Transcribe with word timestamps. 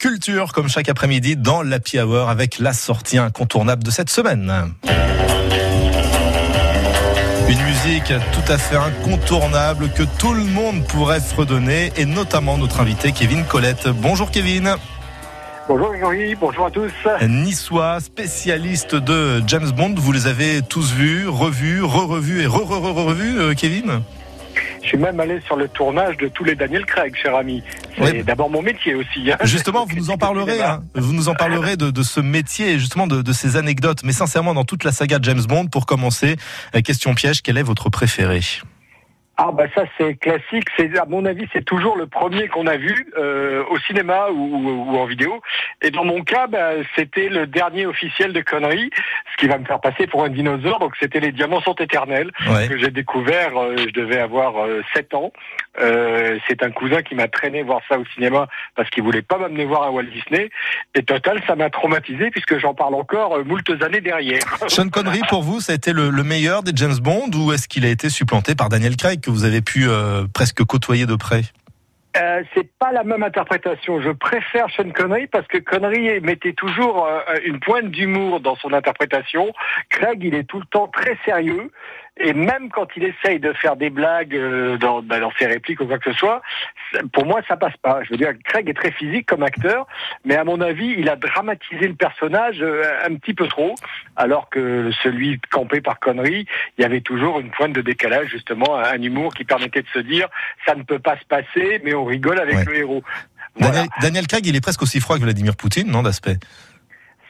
Culture, 0.00 0.52
comme 0.52 0.68
chaque 0.68 0.88
après-midi, 0.88 1.36
dans 1.36 1.62
l'Happy 1.62 2.00
Hour 2.00 2.28
avec 2.28 2.58
la 2.58 2.72
sortie 2.72 3.18
incontournable 3.18 3.84
de 3.84 3.92
cette 3.92 4.10
semaine. 4.10 4.52
Une 7.48 7.62
musique 7.62 8.12
tout 8.32 8.52
à 8.52 8.58
fait 8.58 8.74
incontournable 8.74 9.88
que 9.92 10.02
tout 10.18 10.34
le 10.34 10.42
monde 10.42 10.84
pourrait 10.88 11.20
fredonner 11.20 11.92
et 11.96 12.04
notamment 12.04 12.58
notre 12.58 12.80
invité 12.80 13.12
Kevin 13.12 13.44
Colette. 13.44 13.86
Bonjour 13.86 14.32
Kevin. 14.32 14.74
Bonjour 15.68 15.90
Grégory, 15.90 16.34
bonjour 16.34 16.66
à 16.66 16.70
tous. 16.72 16.92
Niçois, 17.22 18.00
spécialiste 18.00 18.96
de 18.96 19.40
James 19.46 19.70
Bond, 19.70 19.94
vous 19.96 20.10
les 20.10 20.26
avez 20.26 20.62
tous 20.62 20.92
vus, 20.94 21.28
revus, 21.28 21.84
re-revus 21.84 22.42
et 22.42 22.46
re-re-re-revus, 22.46 23.38
euh, 23.38 23.54
Kevin? 23.54 24.02
Je 24.86 24.90
suis 24.90 24.98
même 24.98 25.18
allé 25.18 25.40
sur 25.44 25.56
le 25.56 25.66
tournage 25.66 26.16
de 26.16 26.28
tous 26.28 26.44
les 26.44 26.54
Daniel 26.54 26.86
Craig, 26.86 27.12
cher 27.20 27.34
ami. 27.34 27.60
C'est 27.98 28.22
d'abord 28.22 28.48
mon 28.48 28.62
métier 28.62 28.94
aussi. 28.94 29.32
Hein. 29.32 29.36
Justement, 29.42 29.84
vous 29.84 29.96
nous 29.96 30.10
en 30.10 30.16
parlerez. 30.16 30.62
Hein. 30.62 30.84
Vous 30.94 31.12
nous 31.12 31.28
en 31.28 31.34
parlerez 31.34 31.76
de, 31.76 31.90
de 31.90 32.02
ce 32.04 32.20
métier 32.20 32.74
et 32.74 32.78
justement 32.78 33.08
de, 33.08 33.20
de, 33.20 33.32
ces 33.32 33.56
anecdotes. 33.56 34.04
Mais 34.04 34.12
sincèrement, 34.12 34.54
dans 34.54 34.64
toute 34.64 34.84
la 34.84 34.92
saga 34.92 35.18
James 35.20 35.42
Bond, 35.42 35.66
pour 35.66 35.86
commencer, 35.86 36.36
euh, 36.76 36.82
question 36.82 37.14
piège, 37.14 37.42
quel 37.42 37.58
est 37.58 37.64
votre 37.64 37.90
préféré 37.90 38.40
ah 39.38 39.50
bah 39.52 39.66
ça 39.74 39.84
c'est 39.98 40.14
classique, 40.14 40.68
c'est 40.78 40.98
à 40.98 41.04
mon 41.04 41.26
avis 41.26 41.46
c'est 41.52 41.64
toujours 41.64 41.96
le 41.96 42.06
premier 42.06 42.48
qu'on 42.48 42.66
a 42.66 42.78
vu 42.78 43.12
euh, 43.18 43.62
au 43.70 43.78
cinéma 43.80 44.28
ou, 44.30 44.56
ou, 44.90 44.96
en 44.96 45.04
vidéo. 45.04 45.42
Et 45.82 45.90
dans 45.90 46.04
mon 46.04 46.22
cas, 46.22 46.46
bah, 46.46 46.70
c'était 46.94 47.28
le 47.28 47.46
dernier 47.46 47.84
officiel 47.84 48.32
de 48.32 48.40
conneries, 48.40 48.90
ce 49.32 49.36
qui 49.36 49.46
va 49.46 49.58
me 49.58 49.66
faire 49.66 49.80
passer 49.80 50.06
pour 50.06 50.24
un 50.24 50.30
dinosaure. 50.30 50.78
Donc 50.78 50.94
c'était 50.98 51.20
les 51.20 51.32
Diamants 51.32 51.60
sont 51.60 51.74
éternels 51.74 52.30
que 52.68 52.78
j'ai 52.78 52.90
découvert. 52.90 53.56
Euh, 53.58 53.76
je 53.76 53.92
devais 53.92 54.18
avoir 54.18 54.64
euh, 54.64 54.82
7 54.94 55.12
ans. 55.14 55.32
Euh, 55.78 56.38
c'est 56.48 56.62
un 56.62 56.70
cousin 56.70 57.02
qui 57.02 57.14
m'a 57.14 57.28
traîné 57.28 57.62
voir 57.62 57.80
ça 57.88 57.98
au 57.98 58.04
cinéma 58.14 58.48
parce 58.74 58.88
qu'il 58.90 59.02
voulait 59.02 59.22
pas 59.22 59.38
m'amener 59.38 59.64
voir 59.64 59.82
à 59.82 59.90
Walt 59.90 60.04
Disney. 60.04 60.50
Et 60.94 61.02
total, 61.02 61.42
ça 61.46 61.56
m'a 61.56 61.70
traumatisé 61.70 62.30
puisque 62.30 62.58
j'en 62.58 62.74
parle 62.74 62.94
encore 62.94 63.36
euh, 63.36 63.44
moultes 63.44 63.70
années 63.82 64.00
derrière. 64.00 64.42
Sean 64.68 64.88
Connery 64.88 65.20
pour 65.28 65.42
vous, 65.42 65.60
ça 65.60 65.72
a 65.72 65.74
été 65.74 65.92
le, 65.92 66.10
le 66.10 66.22
meilleur 66.22 66.62
des 66.62 66.72
James 66.74 66.98
Bond 67.00 67.30
ou 67.34 67.52
est-ce 67.52 67.68
qu'il 67.68 67.84
a 67.84 67.88
été 67.88 68.08
supplanté 68.08 68.54
par 68.54 68.68
Daniel 68.68 68.96
Craig 68.96 69.20
que 69.20 69.30
vous 69.30 69.44
avez 69.44 69.60
pu 69.60 69.88
euh, 69.88 70.26
presque 70.32 70.64
côtoyer 70.64 71.06
de 71.06 71.16
près? 71.16 71.42
Euh, 72.16 72.42
c'est 72.54 72.70
pas 72.78 72.92
la 72.92 73.04
même 73.04 73.22
interprétation. 73.22 74.00
Je 74.00 74.10
préfère 74.10 74.68
Sean 74.70 74.90
Connery 74.90 75.26
parce 75.26 75.46
que 75.48 75.58
Connery 75.58 76.20
mettait 76.20 76.54
toujours 76.54 77.06
euh, 77.06 77.20
une 77.44 77.60
pointe 77.60 77.90
d'humour 77.90 78.40
dans 78.40 78.56
son 78.56 78.72
interprétation. 78.72 79.52
Craig, 79.90 80.22
il 80.22 80.34
est 80.34 80.44
tout 80.44 80.58
le 80.58 80.66
temps 80.66 80.88
très 80.88 81.18
sérieux. 81.24 81.70
Et 82.18 82.32
même 82.32 82.70
quand 82.70 82.88
il 82.96 83.04
essaye 83.04 83.38
de 83.40 83.52
faire 83.52 83.76
des 83.76 83.90
blagues 83.90 84.34
euh, 84.34 84.78
dans, 84.78 85.02
bah, 85.02 85.20
dans, 85.20 85.32
ses 85.38 85.46
répliques 85.46 85.80
ou 85.80 85.86
quoi 85.86 85.98
que 85.98 86.10
ce 86.10 86.18
soit, 86.18 86.40
pour 87.12 87.26
moi, 87.26 87.42
ça 87.46 87.56
passe 87.56 87.76
pas. 87.82 88.02
Je 88.04 88.10
veux 88.10 88.16
dire, 88.16 88.32
Craig 88.44 88.68
est 88.70 88.74
très 88.74 88.90
physique 88.90 89.26
comme 89.26 89.42
acteur, 89.42 89.86
mais 90.24 90.34
à 90.34 90.44
mon 90.44 90.60
avis, 90.62 90.94
il 90.96 91.10
a 91.10 91.16
dramatisé 91.16 91.86
le 91.86 91.94
personnage 91.94 92.56
euh, 92.62 92.84
un 93.06 93.16
petit 93.16 93.34
peu 93.34 93.46
trop, 93.48 93.74
alors 94.16 94.48
que 94.48 94.90
celui 95.02 95.38
campé 95.50 95.82
par 95.82 96.00
Connery, 96.00 96.46
il 96.78 96.82
y 96.82 96.84
avait 96.84 97.02
toujours 97.02 97.38
une 97.38 97.50
pointe 97.50 97.72
de 97.72 97.82
décalage, 97.82 98.28
justement, 98.28 98.76
un 98.78 99.02
humour 99.02 99.34
qui 99.34 99.44
permettait 99.44 99.82
de 99.82 99.88
se 99.92 99.98
dire, 99.98 100.28
ça 100.64 100.74
ne 100.74 100.84
peut 100.84 100.98
pas 100.98 101.18
se 101.18 101.24
passer, 101.26 101.80
mais 101.84 101.94
on 101.94 102.04
rigole 102.04 102.38
avec 102.38 102.64
le 102.64 102.76
héros. 102.76 103.02
Daniel, 103.58 103.86
Daniel 104.00 104.26
Craig, 104.26 104.46
il 104.46 104.56
est 104.56 104.60
presque 104.60 104.82
aussi 104.82 105.00
froid 105.00 105.16
que 105.16 105.22
Vladimir 105.22 105.56
Poutine, 105.56 105.90
non, 105.90 106.02
d'aspect? 106.02 106.38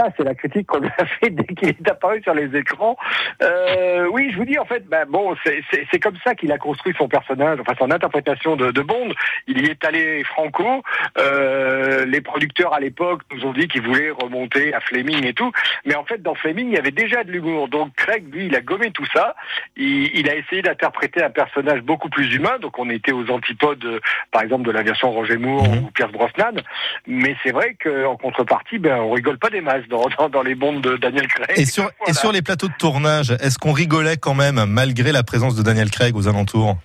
Ça, 0.00 0.08
c'est 0.16 0.24
la 0.24 0.34
critique 0.34 0.66
qu'on 0.66 0.82
a 0.82 1.04
fait 1.20 1.30
dès 1.30 1.54
qu'il 1.54 1.68
est 1.68 1.90
apparu 1.90 2.22
sur 2.22 2.34
les 2.34 2.56
écrans. 2.56 2.96
Euh, 3.42 4.06
oui, 4.12 4.30
je 4.32 4.38
vous 4.38 4.46
dis, 4.46 4.58
en 4.58 4.64
fait, 4.64 4.86
ben, 4.88 5.04
bon, 5.06 5.36
c'est 5.44 5.98
comme 5.98 6.16
ça 6.24 6.34
qu'il 6.34 6.50
a 6.52 6.58
construit 6.58 6.94
son 6.96 7.08
personnage, 7.08 7.58
enfin 7.60 7.74
son 7.78 7.90
interprétation 7.90 8.56
de, 8.56 8.70
de 8.70 8.80
Bond. 8.80 9.12
Il 9.46 9.60
y 9.60 9.70
est 9.70 9.84
allé 9.84 10.24
franco. 10.24 10.82
Euh, 11.18 12.06
les 12.06 12.20
producteurs 12.20 12.72
à 12.72 12.80
l'époque 12.80 13.22
nous 13.32 13.44
ont 13.44 13.52
dit 13.52 13.68
qu'ils 13.68 13.82
voulaient 13.82 14.10
remonter 14.10 14.72
à 14.72 14.80
Fleming 14.80 15.24
et 15.26 15.34
tout. 15.34 15.52
Mais 15.84 15.94
en 15.94 16.04
fait, 16.04 16.22
dans 16.22 16.34
Fleming, 16.34 16.68
il 16.68 16.74
y 16.74 16.78
avait 16.78 16.90
déjà 16.90 17.22
de 17.24 17.30
l'humour. 17.30 17.68
Donc 17.68 17.94
Craig, 17.94 18.24
lui, 18.32 18.46
il 18.46 18.56
a 18.56 18.60
gommé 18.60 18.90
tout 18.92 19.06
ça. 19.12 19.34
Il, 19.76 20.10
il 20.14 20.30
a 20.30 20.34
essayé 20.34 20.62
d'interpréter 20.62 21.22
un 21.22 21.30
personnage 21.30 21.82
beaucoup 21.82 22.08
plus 22.08 22.34
humain. 22.34 22.58
Donc 22.60 22.78
on 22.78 22.88
était 22.88 23.12
aux 23.12 23.30
antipodes, 23.30 23.84
euh, 23.84 24.00
par 24.30 24.42
exemple, 24.42 24.64
de 24.64 24.70
la 24.70 24.82
version 24.82 25.10
Roger 25.10 25.36
Moore 25.36 25.68
mmh. 25.68 25.84
ou 25.84 25.90
Pierce 25.90 26.12
Brosnan. 26.12 26.56
Mais 27.06 27.36
c'est 27.42 27.52
vrai 27.52 27.76
qu'en 27.82 28.16
contrepartie, 28.16 28.78
ben, 28.78 28.98
on 29.00 29.10
rigole 29.10 29.38
pas 29.38 29.50
des 29.50 29.60
masses 29.60 29.88
dans, 29.90 30.06
dans, 30.18 30.28
dans 30.28 30.42
les 30.42 30.54
bondes 30.54 30.80
de 30.80 30.96
Daniel 30.96 31.26
Craig. 31.26 31.58
Et 31.58 31.66
sur, 31.66 31.82
voilà. 31.82 31.94
et 32.08 32.12
sur 32.14 32.32
les 32.32 32.42
plateaux 32.42 32.68
de 32.68 32.74
tournage, 32.78 33.32
est-ce 33.40 33.58
qu'on 33.58 33.72
rigolait 33.72 34.16
quand 34.16 34.34
même 34.34 34.64
malgré 34.66 35.12
la 35.12 35.22
présence 35.22 35.54
de 35.54 35.62
Daniel 35.62 35.90
Craig 35.90 36.16
aux 36.16 36.28
alentours? 36.28 36.76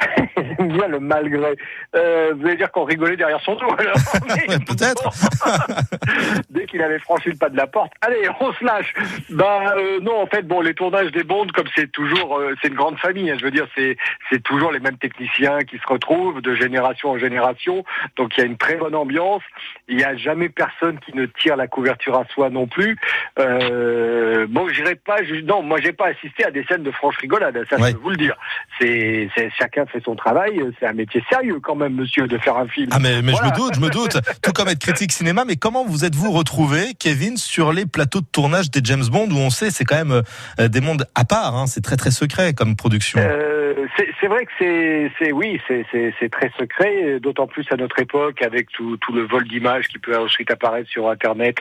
J'aime 0.58 0.68
bien 0.72 0.88
le 0.88 1.00
malgré. 1.00 1.56
Euh, 1.94 2.34
vous 2.36 2.46
allez 2.46 2.56
dire 2.56 2.70
qu'on 2.72 2.84
rigolait 2.84 3.16
derrière 3.16 3.40
son 3.40 3.54
dos 3.54 3.66
alors 3.78 3.96
Peut-être. 4.66 5.10
Dès 6.50 6.66
qu'il 6.66 6.82
avait 6.82 6.98
franchi 6.98 7.30
le 7.30 7.36
pas 7.36 7.48
de 7.48 7.56
la 7.56 7.66
porte, 7.66 7.92
allez, 8.00 8.28
on 8.40 8.52
se 8.52 8.64
lâche. 8.64 8.94
Bah 9.30 9.74
euh, 9.76 10.00
non, 10.00 10.20
en 10.20 10.26
fait, 10.26 10.42
bon, 10.42 10.60
les 10.60 10.74
tournages 10.74 11.12
des 11.12 11.24
bondes, 11.24 11.52
comme 11.52 11.66
c'est 11.74 11.90
toujours, 11.90 12.38
euh, 12.38 12.54
c'est 12.60 12.68
une 12.68 12.74
grande 12.74 12.98
famille. 12.98 13.30
Hein, 13.30 13.36
je 13.38 13.44
veux 13.44 13.50
dire, 13.50 13.66
c'est 13.76 13.96
c'est 14.30 14.42
toujours 14.42 14.72
les 14.72 14.80
mêmes 14.80 14.98
techniciens 14.98 15.60
qui 15.60 15.78
se 15.78 15.86
retrouvent 15.86 16.40
de 16.40 16.54
génération 16.54 17.10
en 17.10 17.18
génération. 17.18 17.84
Donc 18.16 18.36
il 18.36 18.40
y 18.40 18.42
a 18.42 18.46
une 18.46 18.56
très 18.56 18.76
bonne 18.76 18.94
ambiance. 18.94 19.42
Il 19.88 19.96
n'y 19.96 20.04
a 20.04 20.16
jamais 20.16 20.48
personne 20.48 20.98
qui 21.00 21.14
ne 21.14 21.26
tire 21.26 21.56
la 21.56 21.66
couverture 21.66 22.18
à 22.18 22.24
soi 22.26 22.50
non 22.50 22.66
plus. 22.66 22.96
Euh, 23.38 24.46
bon, 24.48 24.68
j'irai 24.68 24.94
pas. 24.94 25.18
Non, 25.44 25.62
moi, 25.62 25.78
j'ai 25.80 25.92
pas 25.92 26.08
assisté 26.08 26.44
à 26.44 26.50
des 26.50 26.64
scènes 26.64 26.82
de 26.82 26.90
franche 26.90 27.16
rigolade. 27.18 27.64
Ça, 27.70 27.76
ouais. 27.76 27.90
je 27.90 27.92
peux 27.94 28.02
vous 28.02 28.10
le 28.10 28.16
dire. 28.16 28.36
C'est 28.80 29.28
chacun 29.58 29.86
fait 29.86 30.02
son 30.04 30.16
travail. 30.16 30.45
C'est 30.78 30.86
un 30.86 30.92
métier 30.92 31.22
sérieux 31.30 31.60
quand 31.62 31.74
même, 31.74 31.94
monsieur, 31.94 32.26
de 32.26 32.38
faire 32.38 32.56
un 32.56 32.68
film. 32.68 32.88
Ah 32.92 32.98
mais, 32.98 33.22
mais 33.22 33.32
voilà. 33.32 33.48
je 33.48 33.52
me 33.52 33.56
doute, 33.56 33.74
je 33.74 33.80
me 33.80 33.90
doute. 33.90 34.18
Tout 34.42 34.52
comme 34.52 34.68
être 34.68 34.78
critique 34.78 35.12
cinéma. 35.12 35.44
Mais 35.44 35.56
comment 35.56 35.84
vous 35.84 36.04
êtes-vous 36.04 36.30
retrouvé, 36.32 36.94
Kevin, 36.98 37.36
sur 37.36 37.72
les 37.72 37.86
plateaux 37.86 38.20
de 38.20 38.26
tournage 38.30 38.70
des 38.70 38.80
James 38.84 39.04
Bond 39.10 39.28
où 39.30 39.36
on 39.36 39.50
sait 39.50 39.70
c'est 39.70 39.84
quand 39.84 39.96
même 39.96 40.22
euh, 40.60 40.68
des 40.68 40.80
mondes 40.80 41.06
à 41.14 41.24
part. 41.24 41.56
Hein, 41.56 41.66
c'est 41.66 41.82
très 41.82 41.96
très 41.96 42.10
secret 42.10 42.54
comme 42.54 42.76
production. 42.76 43.20
Euh, 43.20 43.55
c'est 44.20 44.26
vrai 44.26 44.46
que 44.46 44.52
c'est 45.18 45.32
oui 45.32 45.60
c'est 45.68 46.30
très 46.30 46.50
secret, 46.58 47.20
d'autant 47.20 47.46
plus 47.46 47.66
à 47.70 47.76
notre 47.76 47.98
époque 48.00 48.42
avec 48.42 48.70
tout, 48.70 48.96
tout 48.98 49.12
le 49.12 49.22
vol 49.22 49.46
d'images 49.46 49.88
qui 49.88 49.98
peut 49.98 50.16
ensuite 50.16 50.50
apparaître 50.50 50.88
sur 50.88 51.08
Internet 51.08 51.58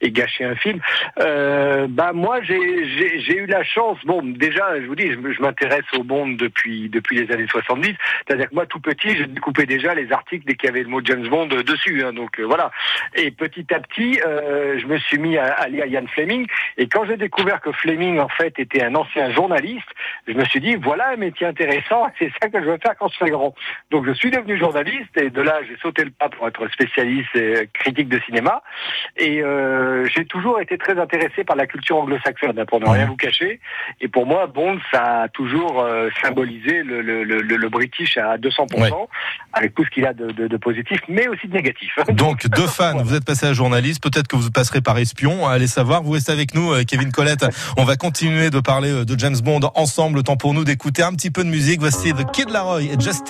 et 0.00 0.10
gâcher 0.10 0.44
un 0.44 0.54
film. 0.54 0.80
Euh, 1.20 1.86
bah 1.88 2.12
moi 2.14 2.40
j'ai 2.42 3.36
eu 3.36 3.46
la 3.46 3.62
chance. 3.64 3.98
Bon 4.04 4.22
déjà 4.22 4.80
je 4.80 4.86
vous 4.86 4.94
dis 4.94 5.10
je, 5.12 5.42
m'intéresse 5.42 5.84
au 5.96 6.02
Bond 6.02 6.28
depuis 6.28 6.88
depuis 6.88 7.16
les 7.16 7.32
années 7.32 7.46
70. 7.48 7.94
C'est-à-dire 8.26 8.48
que 8.48 8.54
moi 8.54 8.66
tout 8.66 8.80
petit 8.80 9.16
je 9.16 9.24
découpais 9.24 9.66
déjà 9.66 9.94
les 9.94 10.12
articles 10.12 10.44
dès 10.46 10.54
qu'il 10.54 10.68
y 10.68 10.72
avait 10.72 10.82
le 10.82 10.88
mot 10.88 11.00
James 11.04 11.28
Bond 11.28 11.46
dessus. 11.46 12.02
Hein, 12.04 12.12
donc 12.12 12.38
euh, 12.40 12.44
voilà. 12.44 12.70
Et 13.14 13.30
petit 13.30 13.66
à 13.72 13.80
petit 13.80 14.20
euh, 14.26 14.78
je 14.78 14.86
me 14.86 14.98
suis 14.98 15.18
mis 15.18 15.36
à, 15.36 15.52
à 15.52 15.68
lire 15.68 15.86
Ian 15.86 16.06
Fleming. 16.06 16.46
Et 16.76 16.88
quand 16.88 17.04
j'ai 17.04 17.16
découvert 17.16 17.60
que 17.60 17.72
Fleming 17.72 18.18
en 18.18 18.28
fait 18.28 18.58
était 18.58 18.82
un 18.82 18.94
ancien 18.94 19.30
journaliste, 19.32 19.88
je 20.26 20.32
me 20.32 20.44
suis 20.44 20.60
dit 20.60 20.76
voilà 20.76 21.10
un 21.10 21.16
métier 21.16 21.46
intéressant, 21.46 21.67
c'est 22.18 22.30
ça 22.40 22.48
que 22.48 22.60
je 22.60 22.66
veux 22.66 22.78
faire 22.78 22.94
quand 22.98 23.08
je 23.08 23.16
serai 23.16 23.30
grand. 23.30 23.54
Donc 23.90 24.06
je 24.06 24.12
suis 24.12 24.30
devenu 24.30 24.58
journaliste 24.58 25.16
et 25.16 25.30
de 25.30 25.42
là 25.42 25.60
j'ai 25.68 25.76
sauté 25.78 26.04
le 26.04 26.10
pas 26.10 26.28
pour 26.28 26.48
être 26.48 26.68
spécialiste 26.72 27.34
et 27.34 27.68
critique 27.72 28.08
de 28.08 28.20
cinéma. 28.20 28.62
Et 29.16 29.42
euh, 29.42 30.06
j'ai 30.14 30.24
toujours 30.24 30.60
été 30.60 30.78
très 30.78 30.98
intéressé 30.98 31.44
par 31.44 31.56
la 31.56 31.66
culture 31.66 31.96
anglo-saxonne, 31.96 32.58
hein, 32.58 32.64
pour 32.66 32.80
ne 32.80 32.88
rien 32.88 33.06
vous 33.06 33.16
cacher. 33.16 33.60
Et 34.00 34.08
pour 34.08 34.26
moi, 34.26 34.46
Bond, 34.46 34.78
ça 34.92 35.22
a 35.22 35.28
toujours 35.28 35.80
euh, 35.80 36.08
symbolisé 36.22 36.82
le, 36.82 37.02
le, 37.02 37.24
le, 37.24 37.40
le, 37.40 37.68
British 37.68 38.16
à 38.16 38.36
200%, 38.36 38.80
ouais. 38.80 38.90
avec 39.52 39.74
tout 39.74 39.84
ce 39.84 39.90
qu'il 39.90 40.06
a 40.06 40.12
de, 40.12 40.30
de, 40.30 40.46
de, 40.46 40.56
positif, 40.56 41.00
mais 41.08 41.28
aussi 41.28 41.48
de 41.48 41.54
négatif. 41.54 41.92
Donc 42.08 42.46
deux 42.48 42.66
fans, 42.66 43.02
vous 43.02 43.14
êtes 43.14 43.24
passé 43.24 43.46
à 43.46 43.52
journaliste, 43.52 44.02
peut-être 44.02 44.28
que 44.28 44.36
vous 44.36 44.50
passerez 44.50 44.80
par 44.80 44.98
espion, 44.98 45.46
allez 45.46 45.66
savoir. 45.66 46.02
Vous 46.02 46.12
restez 46.12 46.32
avec 46.32 46.54
nous, 46.54 46.72
euh, 46.72 46.84
Kevin 46.84 47.12
Colette. 47.12 47.44
On 47.76 47.84
va 47.84 47.96
continuer 47.96 48.50
de 48.50 48.60
parler 48.60 49.04
de 49.04 49.18
James 49.18 49.36
Bond 49.42 49.60
ensemble, 49.74 50.22
temps 50.22 50.36
pour 50.36 50.54
nous 50.54 50.64
d'écouter 50.64 51.02
un 51.02 51.12
petit 51.12 51.30
peu 51.30 51.44
de 51.44 51.48
musique. 51.58 51.80
Voici 51.80 52.12
The 52.12 52.24
Kid 52.30 52.50
Laroi 52.50 52.84
et 52.84 53.00
Justin 53.00 53.24